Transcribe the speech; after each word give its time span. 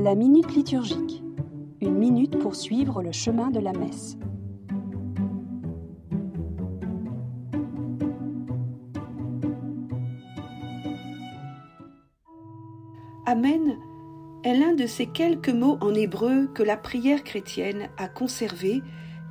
La 0.00 0.14
minute 0.14 0.54
liturgique. 0.54 1.24
Une 1.80 1.98
minute 1.98 2.38
pour 2.38 2.54
suivre 2.54 3.02
le 3.02 3.10
chemin 3.10 3.50
de 3.50 3.58
la 3.58 3.72
messe. 3.72 4.16
Amen 13.26 13.76
est 14.44 14.54
l'un 14.54 14.74
de 14.74 14.86
ces 14.86 15.06
quelques 15.06 15.48
mots 15.48 15.78
en 15.80 15.92
hébreu 15.92 16.46
que 16.54 16.62
la 16.62 16.76
prière 16.76 17.24
chrétienne 17.24 17.88
a 17.96 18.06
conservé, 18.06 18.82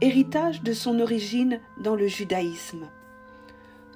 héritage 0.02 0.64
de 0.64 0.74
son 0.74 1.00
origine 1.00 1.62
dans 1.82 1.96
le 1.96 2.08
judaïsme. 2.08 2.90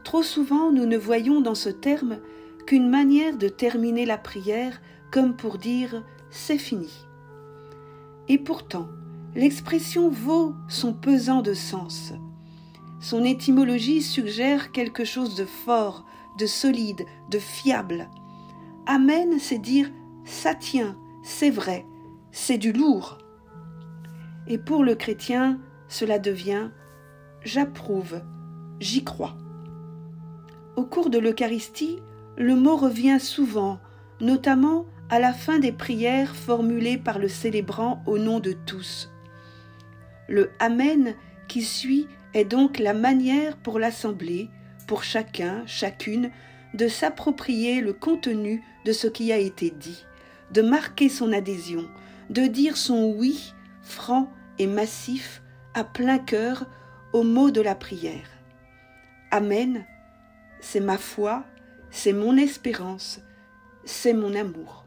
Trop 0.06 0.24
souvent 0.24 0.72
nous 0.72 0.86
ne 0.86 0.98
voyons 0.98 1.42
dans 1.42 1.54
ce 1.54 1.70
terme 1.70 2.20
qu'une 2.66 2.90
manière 2.90 3.38
de 3.38 3.48
terminer 3.48 4.06
la 4.06 4.18
prière 4.18 4.82
comme 5.12 5.36
pour 5.36 5.58
dire 5.58 6.04
c'est 6.30 6.58
fini. 6.58 6.92
Et 8.28 8.38
pourtant, 8.38 8.88
l'expression 9.36 10.10
vaut 10.10 10.56
son 10.70 10.94
pesant 10.94 11.42
de 11.42 11.54
sens. 11.54 12.14
Son 13.00 13.24
étymologie 13.24 14.02
suggère 14.02 14.72
quelque 14.72 15.04
chose 15.04 15.36
de 15.36 15.46
fort, 15.46 16.06
de 16.38 16.46
solide, 16.46 17.06
de 17.30 17.40
fiable. 17.40 18.10
Amen, 18.86 19.40
c'est 19.40 19.58
dire 19.58 19.90
ça 20.24 20.56
tient, 20.56 20.96
c'est 21.24 21.50
vrai, 21.50 21.86
c'est 22.32 22.58
du 22.58 22.72
lourd. 22.72 23.18
Et 24.48 24.58
pour 24.58 24.84
le 24.84 24.96
chrétien, 24.96 25.60
cela 25.88 26.20
devient 26.20 26.70
j'approuve, 27.44 28.22
j'y 28.80 29.04
crois. 29.04 29.36
Au 30.76 30.86
cours 30.86 31.10
de 31.10 31.18
l'Eucharistie, 31.18 32.00
le 32.38 32.56
mot 32.56 32.76
revient 32.76 33.20
souvent, 33.20 33.80
notamment 34.20 34.86
à 35.10 35.20
la 35.20 35.34
fin 35.34 35.60
des 35.60 35.72
prières 35.72 36.36
formulées 36.36 36.98
par 36.98 37.20
le 37.20 37.28
célébrant 37.28 38.02
au 38.06 38.18
nom 38.18 38.40
de 38.40 38.54
tous. 38.54 39.12
Le 40.28 40.52
Amen 40.60 41.16
qui 41.48 41.64
suit 41.64 42.08
est 42.34 42.46
donc 42.46 42.80
la 42.80 42.94
manière 42.94 43.58
pour 43.58 43.78
l'Assemblée, 43.78 44.50
pour 44.88 45.04
chacun, 45.04 45.64
chacune, 45.66 46.32
de 46.74 46.88
s'approprier 46.88 47.82
le 47.82 47.92
contenu 47.92 48.64
de 48.86 48.94
ce 48.94 49.08
qui 49.08 49.34
a 49.34 49.38
été 49.38 49.70
dit, 49.70 50.06
de 50.52 50.62
marquer 50.62 51.10
son 51.10 51.34
adhésion, 51.34 51.86
de 52.30 52.44
dire 52.44 52.78
son 52.78 53.14
oui 53.18 53.54
franc 53.82 54.32
et 54.58 54.68
massif 54.68 55.42
à 55.74 55.84
plein 55.84 56.20
cœur 56.20 56.66
au 57.12 57.24
mot 57.24 57.52
de 57.52 57.62
la 57.62 57.76
prière. 57.76 58.30
Amen, 59.32 59.84
c'est 60.62 60.80
ma 60.80 60.98
foi, 60.98 61.44
c'est 61.92 62.14
mon 62.14 62.38
espérance, 62.38 63.20
c'est 63.84 64.14
mon 64.14 64.34
amour. 64.34 64.86